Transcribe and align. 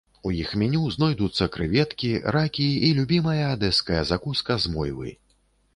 У 0.27 0.29
іх 0.35 0.53
меню 0.61 0.85
знойдуцца 0.95 1.47
крэветкі, 1.57 2.11
ракі 2.37 2.67
і 2.89 2.91
любімая 3.01 3.39
адэская 3.55 4.01
закуска 4.15 4.53
з 4.67 4.75
мойвы. 4.77 5.09